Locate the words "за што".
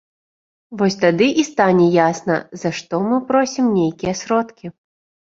2.61-3.01